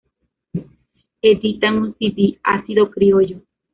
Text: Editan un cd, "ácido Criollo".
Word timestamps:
Editan 1.21 1.77
un 1.77 1.93
cd, 1.99 2.39
"ácido 2.43 2.89
Criollo". 2.89 3.43